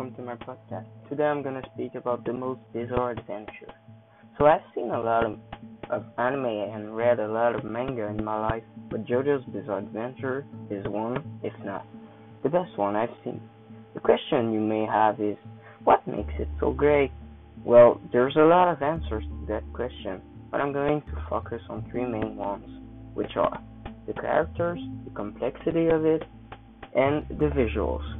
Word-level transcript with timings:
welcome 0.00 0.16
to 0.16 0.22
my 0.22 0.34
podcast. 0.36 0.86
Today 1.10 1.24
I'm 1.24 1.42
gonna 1.42 1.60
speak 1.74 1.94
about 1.94 2.24
the 2.24 2.32
most 2.32 2.60
bizarre 2.72 3.10
adventure. 3.10 3.70
So 4.38 4.46
I've 4.46 4.62
seen 4.74 4.88
a 4.88 4.98
lot 4.98 5.26
of, 5.26 5.38
of 5.90 6.04
anime 6.16 6.46
and 6.46 6.96
read 6.96 7.20
a 7.20 7.28
lot 7.28 7.54
of 7.54 7.64
manga 7.64 8.06
in 8.06 8.24
my 8.24 8.40
life, 8.40 8.62
but 8.90 9.04
JoJo's 9.04 9.44
Bizarre 9.52 9.80
Adventure 9.80 10.46
is 10.70 10.86
one, 10.86 11.22
if 11.42 11.52
not 11.66 11.84
the 12.42 12.48
best 12.48 12.78
one 12.78 12.96
I've 12.96 13.10
seen. 13.24 13.42
The 13.92 14.00
question 14.00 14.54
you 14.54 14.60
may 14.60 14.86
have 14.86 15.20
is, 15.20 15.36
what 15.84 16.06
makes 16.08 16.32
it 16.38 16.48
so 16.60 16.72
great? 16.72 17.12
Well, 17.62 18.00
there's 18.10 18.36
a 18.36 18.44
lot 18.44 18.72
of 18.72 18.80
answers 18.80 19.24
to 19.24 19.46
that 19.48 19.70
question, 19.74 20.22
but 20.50 20.62
I'm 20.62 20.72
going 20.72 21.02
to 21.02 21.26
focus 21.28 21.60
on 21.68 21.84
three 21.90 22.06
main 22.06 22.36
ones, 22.36 22.64
which 23.12 23.36
are 23.36 23.62
the 24.06 24.14
characters, 24.14 24.80
the 25.04 25.10
complexity 25.10 25.88
of 25.88 26.06
it, 26.06 26.22
and 26.94 27.28
the 27.28 27.50
visuals. 27.54 28.19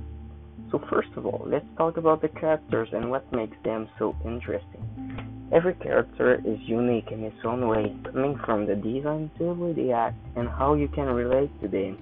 So 0.70 0.80
first 0.91 1.10
of 1.16 1.27
all, 1.27 1.45
let's 1.46 1.66
talk 1.77 1.96
about 1.96 2.23
the 2.23 2.28
characters 2.28 2.88
and 2.92 3.10
what 3.10 3.30
makes 3.32 3.56
them 3.64 3.88
so 3.98 4.14
interesting. 4.24 5.48
Every 5.52 5.74
character 5.74 6.41
is 6.45 6.59
unique 6.60 7.10
in 7.10 7.24
its 7.24 7.37
own 7.45 7.66
way, 7.66 7.96
coming 8.05 8.38
from 8.45 8.66
the 8.66 8.77
design 8.77 9.30
to 9.38 9.45
the 9.46 9.54
way 9.54 9.73
they 9.73 9.91
act 9.92 10.16
and 10.37 10.48
how 10.48 10.74
you 10.74 10.87
can 10.87 11.06
relate 11.06 11.51
to 11.60 11.68
them. 11.68 11.98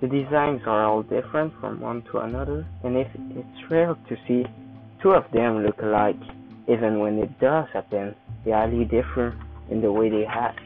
The 0.00 0.06
designs 0.06 0.62
are 0.66 0.84
all 0.84 1.02
different 1.02 1.52
from 1.60 1.80
one 1.80 2.02
to 2.10 2.18
another, 2.18 2.66
and 2.84 2.96
if 2.96 3.08
it's 3.14 3.70
rare 3.70 3.94
to 4.08 4.16
see 4.26 4.46
two 5.02 5.10
of 5.10 5.24
them 5.32 5.64
look 5.64 5.82
alike, 5.82 6.20
even 6.68 7.00
when 7.00 7.18
it 7.18 7.38
does 7.40 7.66
happen, 7.72 8.14
they 8.44 8.52
highly 8.52 8.84
differ 8.84 9.36
in 9.70 9.82
the 9.82 9.92
way 9.92 10.08
they 10.08 10.24
act. 10.24 10.60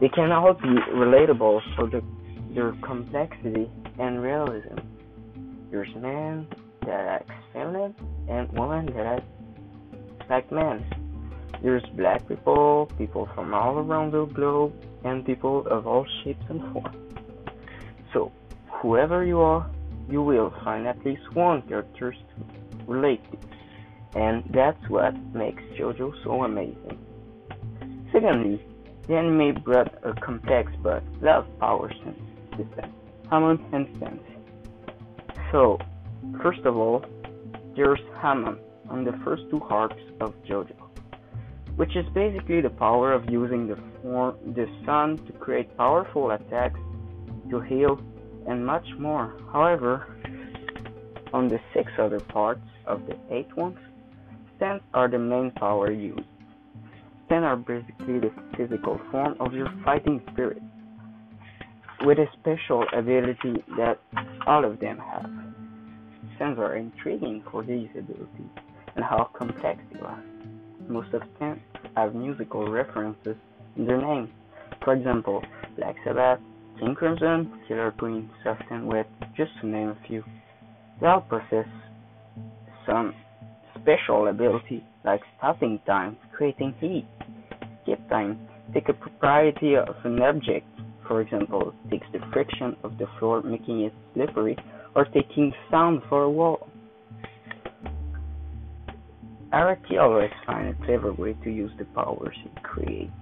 They 0.00 0.08
can 0.08 0.30
all 0.30 0.54
be 0.54 0.76
relatable 0.94 1.60
for 1.74 1.88
the, 1.88 2.02
their 2.54 2.72
complexity 2.82 3.70
and 3.98 4.22
realism. 4.22 4.78
There's 5.72 5.94
men 5.94 6.46
that 6.84 7.06
act 7.08 7.30
feminine 7.54 7.94
and 8.28 8.46
women 8.52 8.84
that 8.94 9.06
act 9.06 9.26
like 10.28 10.52
men. 10.52 10.84
There's 11.62 11.82
black 11.94 12.28
people, 12.28 12.90
people 12.98 13.26
from 13.34 13.54
all 13.54 13.78
around 13.78 14.12
the 14.12 14.26
globe, 14.26 14.74
and 15.02 15.24
people 15.24 15.66
of 15.68 15.86
all 15.86 16.04
shapes 16.22 16.44
and 16.50 16.60
forms. 16.74 16.94
So, 18.12 18.30
whoever 18.70 19.24
you 19.24 19.40
are, 19.40 19.66
you 20.10 20.20
will 20.20 20.52
find 20.62 20.86
at 20.86 21.02
least 21.06 21.22
one 21.32 21.62
character 21.62 22.12
to 22.12 22.86
relate 22.86 23.22
to. 23.30 23.38
And 24.20 24.44
that's 24.52 24.86
what 24.90 25.16
makes 25.34 25.62
JoJo 25.78 26.22
so 26.22 26.44
amazing. 26.44 26.98
Secondly, 28.12 28.62
the 29.08 29.16
anime 29.16 29.62
brought 29.62 29.94
a 30.04 30.12
complex 30.20 30.70
but 30.82 31.02
love 31.22 31.46
power 31.58 31.90
system, 31.94 32.92
Hamon 33.30 33.64
and 33.72 33.88
Stands. 33.96 34.31
So, 35.52 35.78
first 36.42 36.60
of 36.60 36.78
all, 36.78 37.04
there's 37.76 38.00
Hamon 38.22 38.58
on 38.88 39.04
the 39.04 39.12
first 39.22 39.42
two 39.50 39.62
arcs 39.64 40.00
of 40.18 40.32
JoJo, 40.48 40.74
which 41.76 41.94
is 41.94 42.06
basically 42.14 42.62
the 42.62 42.70
power 42.70 43.12
of 43.12 43.28
using 43.28 43.66
the, 43.66 43.76
form, 44.00 44.34
the 44.54 44.66
sun 44.86 45.18
to 45.26 45.32
create 45.34 45.76
powerful 45.76 46.30
attacks, 46.30 46.80
to 47.50 47.60
heal, 47.60 48.00
and 48.48 48.64
much 48.64 48.86
more. 48.98 49.36
However, 49.52 50.16
on 51.34 51.48
the 51.48 51.60
six 51.74 51.92
other 51.98 52.20
parts 52.20 52.66
of 52.86 53.02
the 53.06 53.16
eight 53.30 53.54
ones, 53.54 53.78
stands 54.56 54.82
are 54.94 55.08
the 55.08 55.18
main 55.18 55.50
power 55.50 55.92
used. 55.92 56.28
Stands 57.26 57.44
are 57.44 57.56
basically 57.56 58.20
the 58.20 58.32
physical 58.56 58.98
form 59.10 59.36
of 59.38 59.52
your 59.52 59.68
fighting 59.84 60.22
spirit 60.32 60.62
with 62.04 62.18
a 62.18 62.26
special 62.40 62.84
ability 62.92 63.62
that 63.76 63.98
all 64.46 64.64
of 64.64 64.80
them 64.80 64.98
have. 64.98 65.41
Are 66.42 66.74
intriguing 66.74 67.40
for 67.52 67.62
these 67.62 67.88
abilities 67.96 68.50
and 68.96 69.04
how 69.04 69.30
complex 69.32 69.78
they 69.92 70.00
are. 70.00 70.20
Most 70.88 71.14
of 71.14 71.22
them 71.38 71.60
have 71.96 72.16
musical 72.16 72.68
references 72.68 73.36
in 73.76 73.86
their 73.86 74.02
names. 74.02 74.28
For 74.82 74.92
example, 74.92 75.40
Black 75.76 75.94
Sabbath, 76.04 76.40
King 76.80 76.96
Crimson, 76.96 77.60
Killer 77.68 77.94
Queen, 77.96 78.28
Soft 78.42 78.64
and 78.72 78.88
Wet, 78.88 79.08
just 79.36 79.52
to 79.60 79.68
name 79.68 79.90
a 79.90 80.08
few. 80.08 80.24
They 81.00 81.06
all 81.06 81.20
possess 81.20 81.68
some 82.86 83.14
special 83.80 84.26
ability 84.26 84.84
like 85.04 85.20
stopping 85.38 85.78
time, 85.86 86.16
creating 86.32 86.74
heat, 86.80 87.06
skip 87.84 88.00
time, 88.10 88.48
take 88.74 88.88
a 88.88 88.94
property 88.94 89.76
of 89.76 89.94
an 90.04 90.20
object 90.20 90.66
for 91.06 91.20
example, 91.20 91.74
takes 91.90 92.06
the 92.12 92.20
friction 92.32 92.76
of 92.84 92.96
the 92.98 93.06
floor 93.18 93.42
making 93.42 93.82
it 93.82 93.92
slippery, 94.14 94.56
or 94.94 95.04
taking 95.06 95.52
sound 95.70 96.02
for 96.08 96.22
a 96.22 96.30
wall. 96.30 96.68
Araki 99.52 100.00
always 100.00 100.30
finds 100.46 100.78
a 100.80 100.86
clever 100.86 101.12
way 101.12 101.34
to 101.44 101.50
use 101.50 101.70
the 101.78 101.84
powers 101.84 102.34
he 102.42 102.50
creates. 102.62 103.12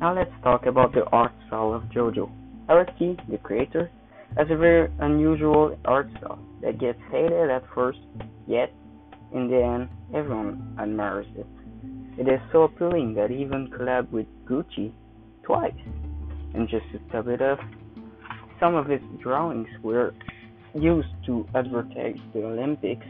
Now 0.00 0.14
let's 0.14 0.32
talk 0.42 0.66
about 0.66 0.92
the 0.94 1.04
art 1.12 1.32
style 1.46 1.74
of 1.74 1.82
JoJo. 1.84 2.30
Araki, 2.68 3.16
the 3.30 3.38
creator, 3.38 3.90
has 4.36 4.46
a 4.50 4.56
very 4.56 4.90
unusual 5.00 5.78
art 5.84 6.08
style 6.18 6.38
that 6.62 6.80
gets 6.80 6.98
hated 7.10 7.50
at 7.50 7.62
first, 7.74 7.98
yet 8.46 8.72
in 9.34 9.48
the 9.48 9.62
end 9.62 9.88
everyone 10.14 10.76
admires 10.80 11.26
it. 11.36 11.46
It 12.18 12.28
is 12.28 12.40
so 12.52 12.62
appealing 12.62 13.14
that 13.14 13.30
he 13.30 13.36
even 13.36 13.68
collabed 13.68 14.10
with 14.10 14.26
Gucci 14.46 14.92
twice. 15.42 15.72
And 16.54 16.68
just 16.68 16.84
to 16.92 16.98
top 17.10 17.26
it 17.26 17.40
off, 17.40 17.58
some 18.60 18.74
of 18.74 18.86
his 18.86 19.00
drawings 19.22 19.68
were 19.82 20.14
used 20.74 21.14
to 21.26 21.46
advertise 21.54 22.18
the 22.32 22.44
Olympics, 22.44 23.06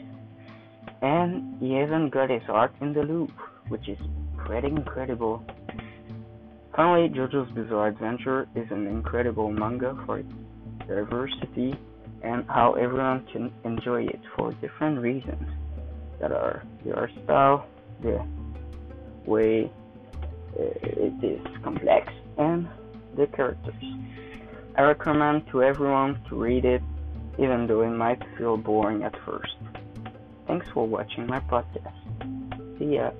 and 1.01 1.59
he 1.61 1.79
even 1.81 2.11
got 2.11 2.31
his 2.31 2.43
art 2.49 2.73
in 2.81 2.93
the 2.93 3.03
Louvre, 3.03 3.35
which 3.69 3.89
is 3.89 3.99
pretty 4.37 4.69
incredible. 4.69 5.45
Finally, 6.75 7.11
JoJo's 7.11 7.51
Bizarre 7.53 7.89
Adventure 7.89 8.49
is 8.55 8.71
an 8.71 8.87
incredible 8.87 9.51
manga 9.51 9.97
for 10.07 10.19
its 10.21 10.33
diversity 10.89 11.75
and 12.23 12.45
how 12.49 12.73
everyone 12.75 13.27
can 13.33 13.53
enjoy 13.65 14.05
it 14.05 14.21
for 14.37 14.53
different 14.55 15.01
reasons 15.01 15.49
that 16.21 16.33
are 16.33 16.63
the 16.85 16.95
art 16.95 17.11
style, 17.25 17.67
the 18.01 18.25
way 19.27 19.71
uh, 20.59 20.63
it 20.83 21.25
is 21.25 21.47
complex, 21.63 22.13
and 22.39 22.69
the 23.17 23.27
characters. 23.27 23.75
I 24.77 24.83
recommend 24.83 25.49
to 25.49 25.63
everyone 25.63 26.23
to 26.29 26.37
read 26.37 26.65
it, 26.65 26.83
even 27.39 27.67
though 27.67 27.83
it 27.83 27.91
might 27.91 28.23
feel 28.37 28.57
boring 28.57 29.03
at 29.03 29.15
first. 29.25 29.55
Thanks 30.47 30.67
for 30.75 30.87
watching 30.87 31.27
my 31.27 31.41
podcast. 31.41 32.79
See 32.79 32.97
ya. 32.97 33.11